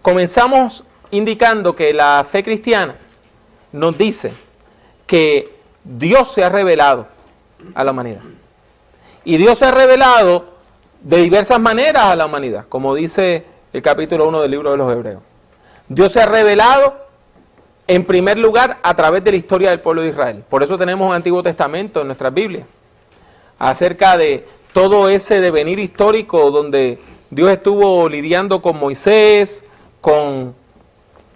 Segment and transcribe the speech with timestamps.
[0.00, 2.96] Comenzamos indicando que la fe cristiana
[3.72, 4.32] nos dice
[5.06, 7.06] que Dios se ha revelado
[7.74, 8.22] a la humanidad.
[9.24, 10.46] Y Dios se ha revelado
[11.00, 14.92] de diversas maneras a la humanidad, como dice el capítulo 1 del libro de los
[14.92, 15.22] Hebreos.
[15.88, 16.94] Dios se ha revelado
[17.86, 20.44] en primer lugar a través de la historia del pueblo de Israel.
[20.48, 22.66] Por eso tenemos un Antiguo Testamento en nuestras Biblias,
[23.58, 26.98] acerca de todo ese devenir histórico donde
[27.32, 29.64] Dios estuvo lidiando con Moisés,
[30.02, 30.54] con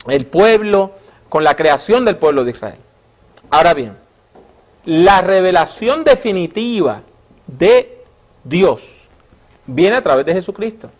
[0.08, 0.92] el pueblo,
[1.30, 2.76] con la creación del pueblo de Israel.
[3.48, 3.96] Ahora bien,
[4.84, 7.00] la revelación definitiva
[7.46, 8.04] de
[8.44, 9.08] Dios
[9.64, 10.90] viene a través de Jesucristo,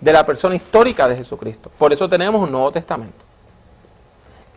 [0.00, 1.70] de la persona histórica de Jesucristo.
[1.76, 3.22] Por eso tenemos un Nuevo Testamento.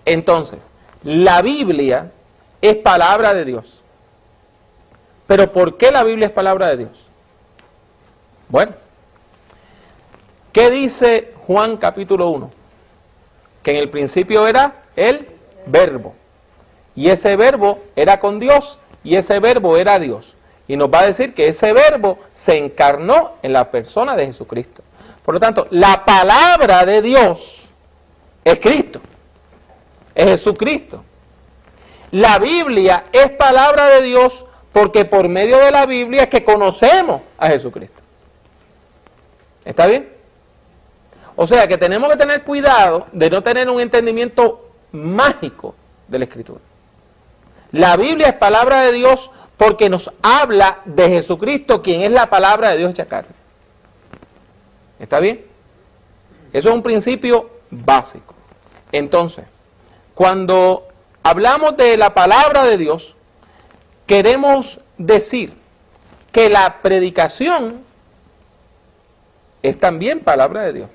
[0.06, 0.72] Entonces,
[1.04, 2.10] la Biblia
[2.62, 3.82] es palabra de Dios.
[5.28, 6.92] Pero ¿por qué la Biblia es palabra de Dios?
[8.48, 8.72] Bueno,
[10.52, 12.52] ¿qué dice Juan capítulo 1?
[13.64, 15.28] Que en el principio era el
[15.66, 16.16] verbo.
[16.96, 20.34] Y ese verbo era con Dios y ese verbo era Dios.
[20.68, 24.84] Y nos va a decir que ese verbo se encarnó en la persona de Jesucristo.
[25.24, 27.64] Por lo tanto, la palabra de Dios
[28.44, 29.02] es Cristo.
[30.16, 31.04] Es Jesucristo.
[32.12, 37.22] La Biblia es palabra de Dios porque por medio de la Biblia es que conocemos
[37.38, 38.02] a Jesucristo.
[39.64, 40.10] ¿Está bien?
[41.42, 45.74] O sea que tenemos que tener cuidado de no tener un entendimiento mágico
[46.08, 46.60] de la Escritura.
[47.72, 52.70] La Biblia es palabra de Dios porque nos habla de Jesucristo, quien es la palabra
[52.70, 53.24] de Dios hecha.
[55.00, 55.44] ¿Está bien?
[56.54, 58.36] Eso es un principio básico.
[58.92, 59.46] Entonces,
[60.14, 60.90] cuando
[61.24, 63.16] hablamos de la palabra de Dios,
[64.06, 65.56] queremos decir
[66.32, 67.82] que la predicación
[69.64, 70.90] es también palabra de Dios.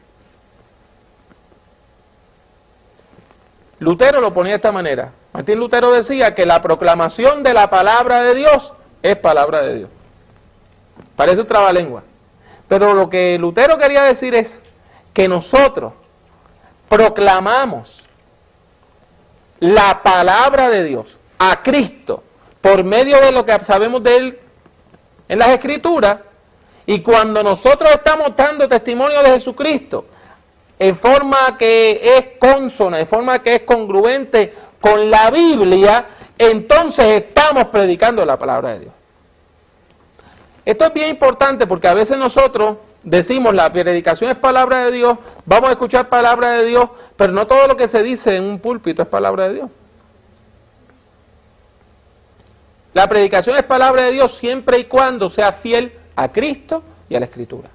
[3.79, 5.13] Lutero lo ponía de esta manera.
[5.33, 8.73] Martín Lutero decía que la proclamación de la palabra de Dios
[9.03, 9.91] es palabra de Dios.
[11.15, 12.03] Parece un trabalengua.
[12.69, 14.63] Pero lo que Lutero quería decir es
[15.13, 15.93] que nosotros
[16.89, 18.05] proclamamos
[19.61, 22.23] la palabra de Dios a Cristo
[22.61, 24.41] por medio de lo que sabemos de Él
[25.29, 26.19] en las Escrituras.
[26.87, 30.07] Y cuando nosotros estamos dando testimonio de Jesucristo
[30.79, 36.07] en forma que es consona, en forma que es congruente con la Biblia,
[36.39, 38.93] entonces estamos predicando la palabra de Dios.
[40.65, 45.17] Esto es bien importante porque a veces nosotros decimos la predicación es palabra de Dios,
[45.45, 48.59] vamos a escuchar palabra de Dios, pero no todo lo que se dice en un
[48.59, 49.71] púlpito es palabra de Dios.
[52.93, 57.21] La predicación es palabra de Dios siempre y cuando sea fiel a Cristo y a
[57.21, 57.69] la Escritura.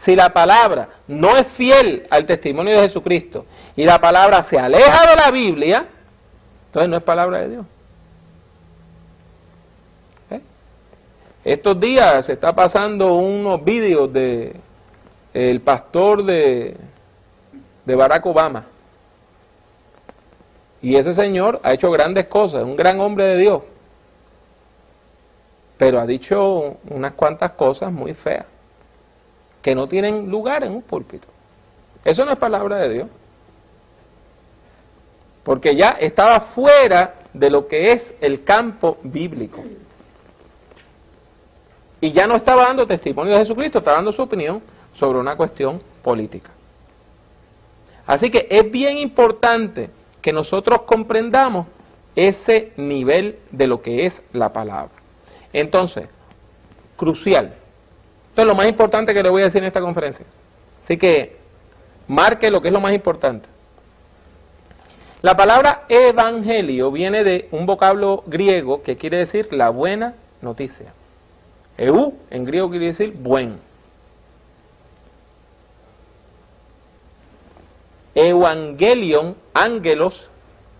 [0.00, 3.44] Si la palabra no es fiel al testimonio de Jesucristo
[3.76, 5.84] y la palabra se aleja de la Biblia,
[6.68, 7.66] entonces no es palabra de Dios.
[10.30, 10.40] ¿Eh?
[11.44, 14.56] Estos días se está pasando unos vídeos de
[15.34, 16.78] el pastor de,
[17.84, 18.64] de Barack Obama.
[20.80, 23.62] Y ese señor ha hecho grandes cosas, un gran hombre de Dios.
[25.76, 28.46] Pero ha dicho unas cuantas cosas muy feas
[29.62, 31.28] que no tienen lugar en un púlpito.
[32.04, 33.08] Eso no es palabra de Dios.
[35.42, 39.62] Porque ya estaba fuera de lo que es el campo bíblico.
[42.00, 44.62] Y ya no estaba dando testimonio de Jesucristo, estaba dando su opinión
[44.94, 46.50] sobre una cuestión política.
[48.06, 49.90] Así que es bien importante
[50.22, 51.66] que nosotros comprendamos
[52.16, 54.90] ese nivel de lo que es la palabra.
[55.52, 56.08] Entonces,
[56.96, 57.54] crucial,
[58.40, 60.24] esto es lo más importante que le voy a decir en esta conferencia.
[60.82, 61.36] Así que
[62.08, 63.46] marque lo que es lo más importante.
[65.20, 70.94] La palabra evangelio viene de un vocablo griego que quiere decir la buena noticia.
[71.76, 73.56] Eu en griego quiere decir buen.
[78.14, 80.30] Evangelion, ángelos,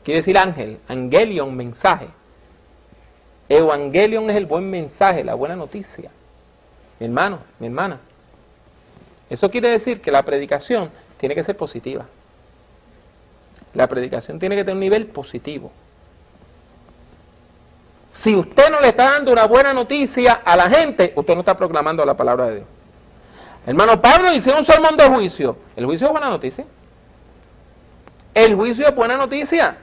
[0.02, 0.78] quiere decir ángel.
[0.88, 2.08] Angelion, mensaje.
[3.50, 6.10] Evangelion es el buen mensaje, la buena noticia
[7.00, 7.98] mi hermano, mi hermana.
[9.28, 12.06] Eso quiere decir que la predicación tiene que ser positiva.
[13.74, 15.72] La predicación tiene que tener un nivel positivo.
[18.08, 21.56] Si usted no le está dando una buena noticia a la gente, usted no está
[21.56, 22.66] proclamando la palabra de Dios.
[23.66, 25.56] Hermano Pablo hicieron un sermón de juicio.
[25.76, 26.64] ¿El juicio es buena noticia?
[28.34, 29.76] El juicio es buena noticia.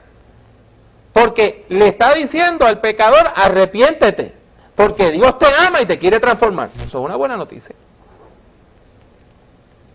[1.14, 4.34] Porque le está diciendo al pecador, arrepiéntete.
[4.78, 6.70] Porque Dios te ama y te quiere transformar.
[6.76, 7.76] Eso es una buena noticia.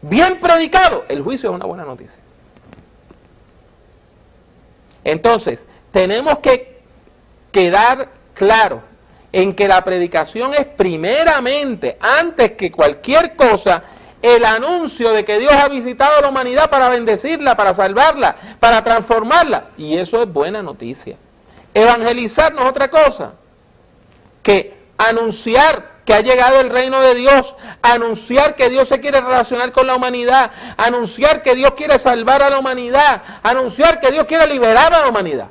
[0.02, 2.20] bien predicado, el juicio es una buena noticia.
[5.05, 6.81] Entonces, tenemos que
[7.52, 8.82] quedar claro
[9.31, 13.84] en que la predicación es primeramente, antes que cualquier cosa,
[14.20, 18.82] el anuncio de que Dios ha visitado a la humanidad para bendecirla, para salvarla, para
[18.82, 19.67] transformarla.
[19.79, 21.14] Y eso es buena noticia.
[21.73, 23.34] Evangelizar no es otra cosa
[24.42, 29.70] que anunciar que ha llegado el reino de Dios, anunciar que Dios se quiere relacionar
[29.72, 34.46] con la humanidad, anunciar que Dios quiere salvar a la humanidad, anunciar que Dios quiere
[34.46, 35.48] liberar a la humanidad.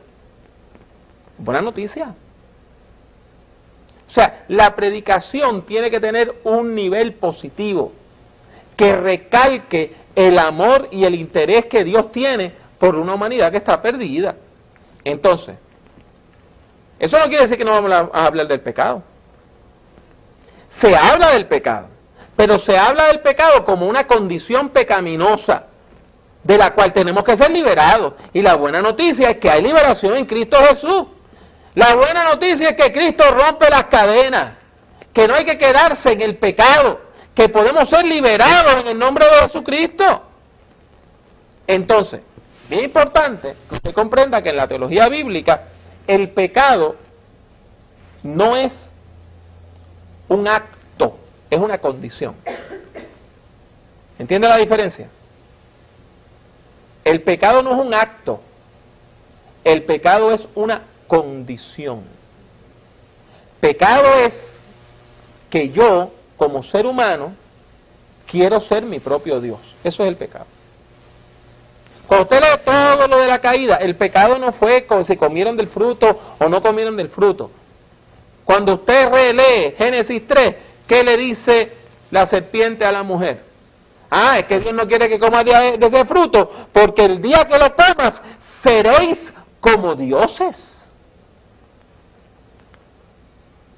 [1.38, 2.14] Buena noticia.
[4.08, 7.94] O sea, la predicación tiene que tener un nivel positivo
[8.76, 13.82] que recalque el amor y el interés que Dios tiene por una humanidad que está
[13.82, 14.36] perdida.
[15.06, 15.56] Entonces,
[17.02, 19.02] eso no quiere decir que no vamos a hablar del pecado.
[20.70, 21.88] Se habla del pecado,
[22.36, 25.64] pero se habla del pecado como una condición pecaminosa
[26.44, 28.14] de la cual tenemos que ser liberados.
[28.34, 31.08] Y la buena noticia es que hay liberación en Cristo Jesús.
[31.74, 34.54] La buena noticia es que Cristo rompe las cadenas,
[35.12, 37.02] que no hay que quedarse en el pecado,
[37.34, 40.22] que podemos ser liberados en el nombre de Jesucristo.
[41.66, 42.22] Entonces,
[42.70, 45.64] bien importante que usted comprenda que en la teología bíblica
[46.08, 46.96] el pecado
[48.24, 48.92] no es
[50.28, 51.18] un acto,
[51.50, 52.36] es una condición.
[54.20, 55.10] ¿Entiende la diferencia?
[57.04, 58.42] El pecado no es un acto,
[59.64, 62.04] el pecado es una condición.
[63.60, 64.58] Pecado es
[65.50, 67.34] que yo, como ser humano,
[68.28, 69.60] quiero ser mi propio Dios.
[69.84, 70.46] Eso es el pecado.
[72.12, 76.50] Lee todo lo de la caída, el pecado no fue si comieron del fruto o
[76.50, 77.50] no comieron del fruto.
[78.44, 80.56] Cuando usted relee Génesis 3,
[80.88, 81.72] ¿qué le dice
[82.10, 83.42] la serpiente a la mujer?
[84.10, 87.58] Ah, es que Dios no quiere que comas de ese fruto, porque el día que
[87.58, 90.82] lo comas seréis como dioses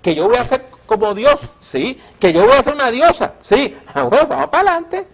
[0.03, 3.35] que yo voy a ser como Dios, sí, que yo voy a ser una diosa,
[3.41, 5.07] sí, bueno, vamos para adelante.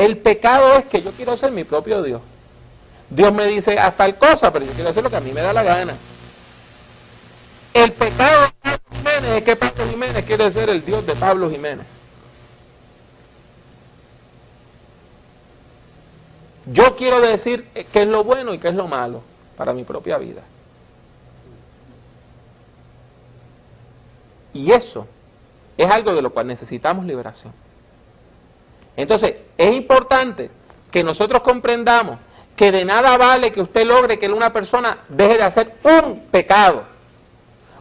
[0.00, 2.22] El pecado es que yo quiero ser mi propio Dios.
[3.10, 5.42] Dios me dice hasta tal cosa, pero yo quiero hacer lo que a mí me
[5.42, 5.94] da la gana.
[7.74, 11.50] El pecado de Pablo Jiménez es que Pablo Jiménez quiere ser el Dios de Pablo
[11.50, 11.84] Jiménez.
[16.64, 19.20] Yo quiero decir qué es lo bueno y qué es lo malo
[19.54, 20.40] para mi propia vida.
[24.54, 25.06] Y eso
[25.76, 27.52] es algo de lo cual necesitamos liberación.
[29.00, 30.50] Entonces, es importante
[30.90, 32.18] que nosotros comprendamos
[32.54, 36.84] que de nada vale que usted logre que una persona deje de hacer un pecado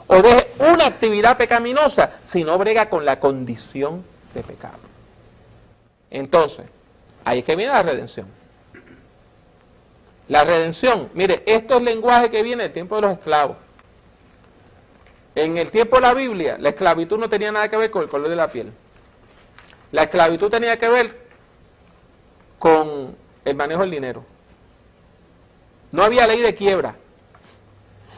[0.08, 4.78] o deje una actividad pecaminosa si no brega con la condición de pecado.
[6.10, 6.66] Entonces,
[7.26, 8.28] ahí es que viene la redención.
[10.30, 13.58] La redención, mire, esto es lenguaje que viene del tiempo de los esclavos.
[15.36, 18.10] En el tiempo de la Biblia, la esclavitud no tenía nada que ver con el
[18.10, 18.72] color de la piel.
[19.92, 21.20] La esclavitud tenía que ver
[22.60, 23.16] con
[23.46, 24.26] el manejo del dinero.
[25.92, 26.96] No había ley de quiebra.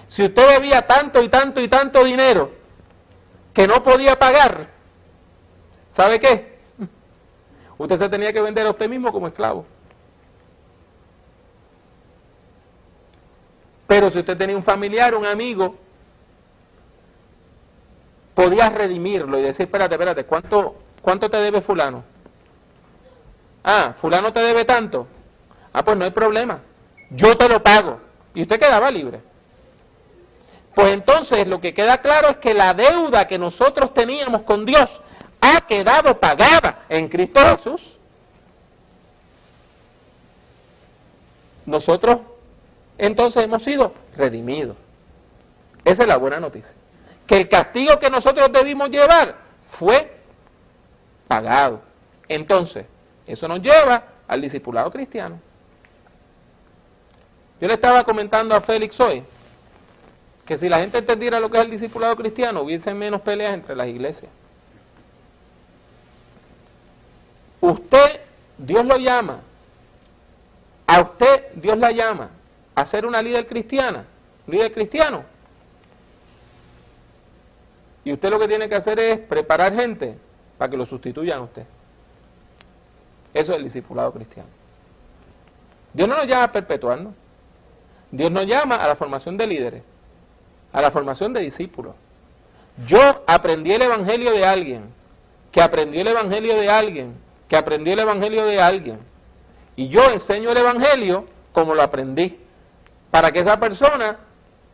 [0.07, 2.51] Si usted debía tanto y tanto y tanto dinero
[3.53, 4.67] que no podía pagar,
[5.89, 6.59] ¿sabe qué?
[7.77, 9.65] Usted se tenía que vender a usted mismo como esclavo.
[13.87, 15.75] Pero si usted tenía un familiar, un amigo,
[18.33, 22.03] podías redimirlo y decir, espérate, espérate, ¿cuánto, cuánto te debe fulano?
[23.63, 25.07] Ah, fulano te debe tanto.
[25.73, 26.59] Ah, pues no hay problema.
[27.09, 27.99] Yo te lo pago.
[28.33, 29.21] Y usted quedaba libre.
[30.73, 35.01] Pues entonces lo que queda claro es que la deuda que nosotros teníamos con Dios
[35.41, 37.97] ha quedado pagada en Cristo Jesús.
[41.65, 42.19] Nosotros
[42.97, 44.77] entonces hemos sido redimidos.
[45.83, 46.75] Esa es la buena noticia
[47.31, 50.20] que el castigo que nosotros debimos llevar fue
[51.31, 51.79] pagado.
[52.27, 52.85] Entonces,
[53.25, 55.39] eso nos lleva al discipulado cristiano.
[57.61, 59.23] Yo le estaba comentando a Félix hoy
[60.45, 63.77] que si la gente entendiera lo que es el discipulado cristiano, hubiese menos peleas entre
[63.77, 64.29] las iglesias.
[67.61, 68.19] Usted,
[68.57, 69.39] Dios lo llama,
[70.85, 72.29] a usted Dios la llama
[72.75, 74.03] a ser una líder cristiana,
[74.47, 75.23] líder cristiano.
[78.03, 80.17] Y usted lo que tiene que hacer es preparar gente
[80.61, 81.63] para que lo sustituyan a usted.
[83.33, 84.47] Eso es el discipulado cristiano.
[85.91, 87.15] Dios no nos llama a perpetuarnos.
[88.11, 89.81] Dios nos llama a la formación de líderes,
[90.71, 91.95] a la formación de discípulos.
[92.85, 94.83] Yo aprendí el evangelio de alguien,
[95.51, 97.15] que aprendió el evangelio de alguien,
[97.47, 98.99] que aprendió el Evangelio de alguien.
[99.75, 102.39] Y yo enseño el Evangelio como lo aprendí.
[103.09, 104.19] Para que esa persona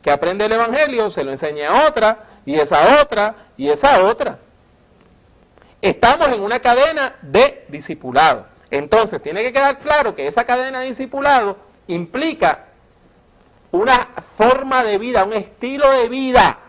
[0.02, 4.40] que aprende el Evangelio se lo enseñe a otra, y esa otra, y esa otra.
[5.88, 8.46] Estamos en una cadena de discipulado.
[8.70, 11.56] Entonces, tiene que quedar claro que esa cadena de discipulado
[11.88, 12.66] implica
[13.72, 16.60] una forma de vida, un estilo de vida,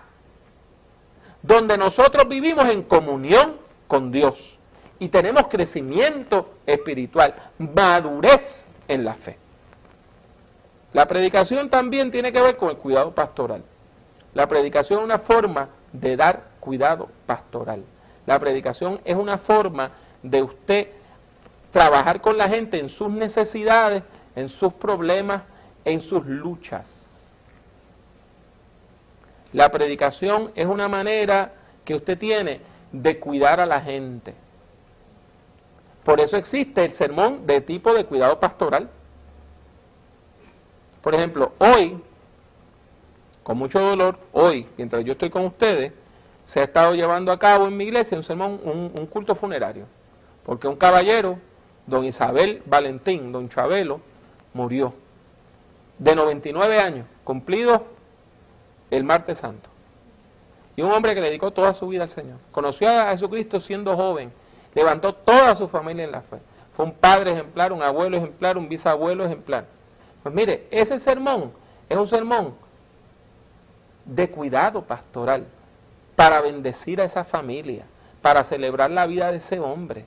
[1.42, 3.56] donde nosotros vivimos en comunión
[3.88, 4.56] con Dios
[5.00, 9.36] y tenemos crecimiento espiritual, madurez en la fe.
[10.92, 13.64] La predicación también tiene que ver con el cuidado pastoral.
[14.34, 17.82] La predicación es una forma de dar cuidado pastoral.
[18.28, 19.90] La predicación es una forma
[20.22, 20.88] de usted
[21.72, 24.02] trabajar con la gente en sus necesidades,
[24.36, 25.44] en sus problemas,
[25.82, 27.26] en sus luchas.
[29.54, 31.54] La predicación es una manera
[31.86, 32.60] que usted tiene
[32.92, 34.34] de cuidar a la gente.
[36.04, 38.90] Por eso existe el sermón de tipo de cuidado pastoral.
[41.00, 41.98] Por ejemplo, hoy,
[43.42, 45.94] con mucho dolor, hoy, mientras yo estoy con ustedes,
[46.48, 49.84] se ha estado llevando a cabo en mi iglesia un sermón, un, culto funerario.
[50.46, 51.38] Porque un caballero,
[51.86, 54.00] don Isabel Valentín, don Chabelo,
[54.54, 54.94] murió
[55.98, 57.84] de 99 años, cumplido
[58.90, 59.68] el martes santo.
[60.74, 62.38] Y un hombre que le dedicó toda su vida al Señor.
[62.50, 64.32] Conoció a Jesucristo siendo joven,
[64.74, 66.38] levantó toda su familia en la fe.
[66.74, 69.66] Fue un padre ejemplar, un abuelo ejemplar, un bisabuelo ejemplar.
[70.22, 71.52] Pues mire, ese sermón
[71.90, 72.54] es un sermón
[74.06, 75.44] de cuidado pastoral
[76.18, 77.84] para bendecir a esa familia,
[78.20, 80.04] para celebrar la vida de ese hombre,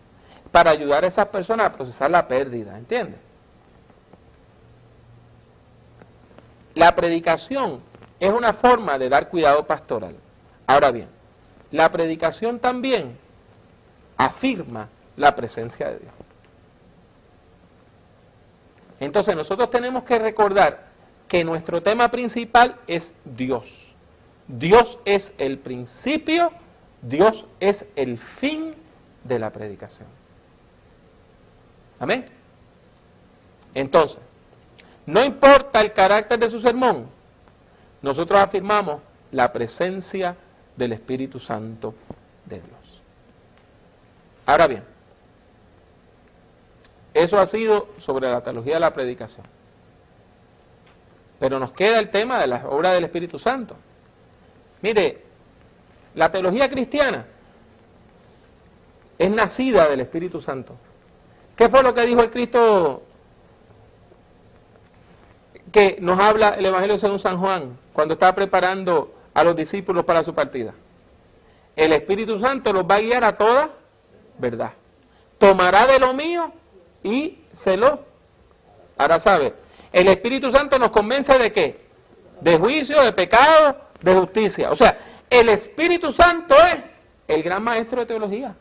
[0.51, 3.21] para ayudar a esas personas a procesar la pérdida, ¿entiendes?
[6.75, 7.79] La predicación
[8.19, 10.17] es una forma de dar cuidado pastoral.
[10.67, 11.07] Ahora bien,
[11.71, 13.17] la predicación también
[14.17, 16.13] afirma la presencia de Dios.
[18.99, 20.87] Entonces nosotros tenemos que recordar
[21.29, 23.90] que nuestro tema principal es Dios.
[24.47, 26.51] Dios es el principio,
[27.01, 28.75] Dios es el fin
[29.23, 30.07] de la predicación.
[31.99, 32.25] Amén.
[33.73, 34.19] Entonces,
[35.05, 37.07] no importa el carácter de su sermón,
[38.01, 40.35] nosotros afirmamos la presencia
[40.75, 41.93] del Espíritu Santo
[42.45, 43.01] de Dios.
[44.45, 44.83] Ahora bien,
[47.13, 49.45] eso ha sido sobre la teología de la predicación.
[51.39, 53.75] Pero nos queda el tema de la obra del Espíritu Santo.
[54.81, 55.21] Mire,
[56.15, 57.25] la teología cristiana
[59.17, 60.75] es nacida del Espíritu Santo.
[61.55, 63.03] ¿Qué fue lo que dijo el Cristo
[65.71, 70.23] que nos habla el Evangelio según San Juan cuando estaba preparando a los discípulos para
[70.23, 70.73] su partida?
[71.75, 73.69] El Espíritu Santo los va a guiar a toda
[74.37, 74.73] verdad.
[75.37, 76.51] Tomará de lo mío
[77.03, 78.11] y se lo
[79.01, 79.55] Ahora sabe,
[79.91, 81.81] el Espíritu Santo nos convence de qué?
[82.39, 84.71] De juicio, de pecado, de justicia.
[84.71, 84.97] O sea,
[85.29, 86.77] el Espíritu Santo es
[87.27, 88.55] el gran maestro de teología.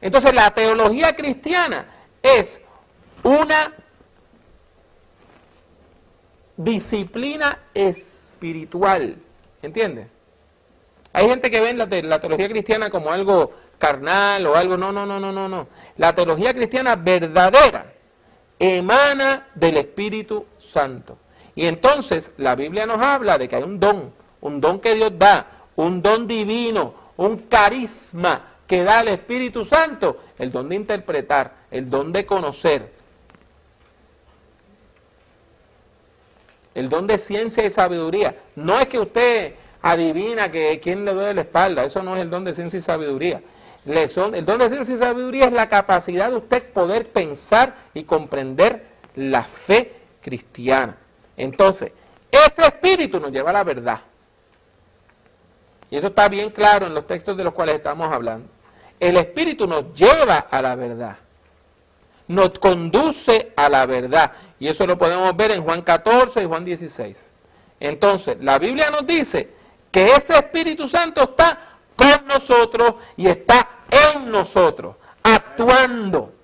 [0.00, 1.86] Entonces la teología cristiana
[2.22, 2.60] es
[3.22, 3.74] una
[6.56, 9.16] disciplina espiritual.
[9.62, 10.08] ¿Entiendes?
[11.12, 14.76] Hay gente que ve la, la, teología cristiana como algo carnal o algo.
[14.76, 15.68] No, no, no, no, no, no.
[15.96, 17.92] La teología cristiana verdadera
[18.58, 21.18] emana del Espíritu Santo.
[21.54, 25.12] Y entonces la Biblia nos habla de que hay un don, un don que Dios
[25.18, 31.54] da, un don divino, un carisma que da el Espíritu Santo, el don de interpretar,
[31.70, 32.92] el don de conocer,
[36.74, 38.36] el don de ciencia y sabiduría.
[38.54, 42.30] No es que usted adivina que quién le duele la espalda, eso no es el
[42.30, 43.42] don de ciencia y sabiduría.
[43.84, 48.84] el don de ciencia y sabiduría es la capacidad de usted poder pensar y comprender
[49.16, 50.96] la fe cristiana.
[51.40, 51.92] Entonces,
[52.30, 54.00] ese espíritu nos lleva a la verdad.
[55.90, 58.48] Y eso está bien claro en los textos de los cuales estamos hablando.
[59.00, 61.16] El espíritu nos lleva a la verdad.
[62.28, 64.32] Nos conduce a la verdad.
[64.58, 67.30] Y eso lo podemos ver en Juan 14 y Juan 16.
[67.80, 69.48] Entonces, la Biblia nos dice
[69.90, 71.58] que ese Espíritu Santo está
[71.96, 76.34] con nosotros y está en nosotros, actuando.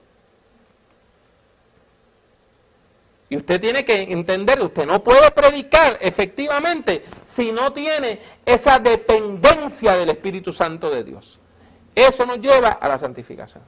[3.29, 9.97] Y usted tiene que entender, usted no puede predicar efectivamente si no tiene esa dependencia
[9.97, 11.41] del Espíritu Santo de Dios.
[11.95, 13.65] Eso nos lleva a la santificación.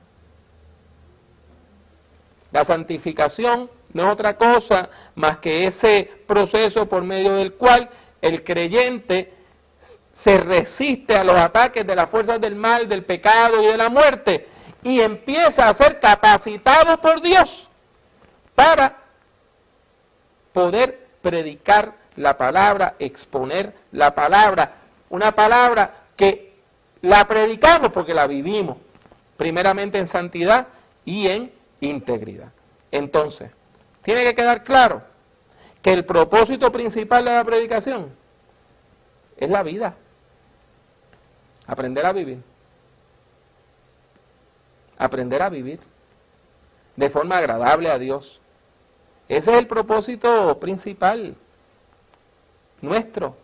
[2.53, 7.91] La santificación no es otra cosa más que ese proceso por medio del cual
[8.23, 9.33] el creyente
[10.13, 13.89] se resiste a los ataques de las fuerzas del mal, del pecado y de la
[13.89, 14.49] muerte
[14.83, 17.69] y empieza a ser capacitado por Dios
[18.55, 18.97] para
[20.59, 24.73] poder predicar la palabra, exponer la palabra,
[25.09, 26.53] una palabra que
[27.01, 28.77] la predicamos porque la vivimos,
[29.37, 30.67] primeramente en santidad
[31.05, 32.49] y en integridad.
[32.91, 33.53] Entonces,
[34.03, 35.01] tiene que quedar claro
[35.81, 38.11] que el propósito principal de la predicación
[39.37, 39.95] es la vida,
[41.69, 42.43] aprender a vivir,
[44.99, 45.79] aprender a vivir
[46.97, 48.41] de forma agradable a Dios.
[49.29, 51.37] Ese es el propósito principal
[52.81, 53.37] nuestro.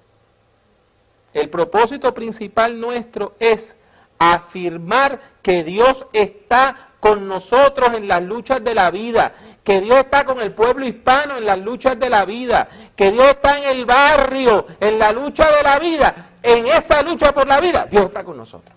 [1.33, 3.77] El propósito principal nuestro es
[4.19, 10.25] afirmar que Dios está con nosotros en las luchas de la vida, que Dios está
[10.25, 13.85] con el pueblo hispano en las luchas de la vida, que Dios está en el
[13.85, 18.25] barrio, en la lucha de la vida, en esa lucha por la vida, Dios está
[18.25, 18.75] con nosotros.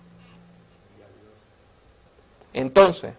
[2.52, 3.14] Entonces,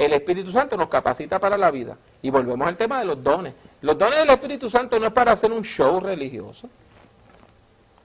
[0.00, 1.94] el Espíritu Santo nos capacita para la vida.
[2.22, 3.52] Y volvemos al tema de los dones.
[3.82, 6.70] Los dones del Espíritu Santo no es para hacer un show religioso.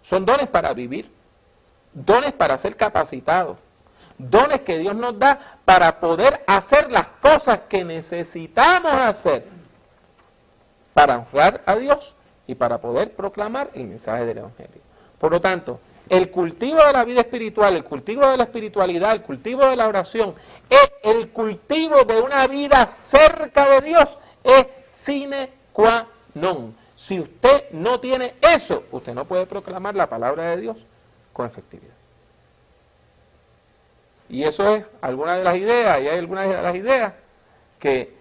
[0.01, 1.09] Son dones para vivir.
[1.93, 3.57] Dones para ser capacitados.
[4.17, 9.47] Dones que Dios nos da para poder hacer las cosas que necesitamos hacer
[10.93, 12.13] para honrar a Dios
[12.45, 14.81] y para poder proclamar el mensaje del Evangelio.
[15.17, 19.21] Por lo tanto, el cultivo de la vida espiritual, el cultivo de la espiritualidad, el
[19.21, 20.35] cultivo de la oración,
[20.69, 26.75] es el cultivo de una vida cerca de Dios, es sine qua non.
[26.95, 30.77] Si usted no tiene eso, usted no puede proclamar la palabra de Dios
[31.33, 31.93] con efectividad.
[34.29, 37.13] Y eso es alguna de las ideas, y hay algunas de las ideas
[37.79, 38.15] que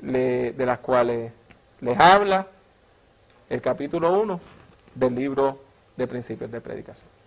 [0.00, 1.32] de las cuales
[1.80, 2.46] les habla
[3.50, 4.40] el capítulo 1
[4.94, 5.60] del libro
[5.96, 7.19] de principios de predicación.